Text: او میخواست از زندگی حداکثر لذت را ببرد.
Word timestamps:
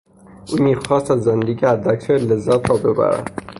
او 0.51 0.63
میخواست 0.63 1.11
از 1.11 1.21
زندگی 1.23 1.65
حداکثر 1.65 2.13
لذت 2.13 2.69
را 2.69 2.77
ببرد. 2.77 3.41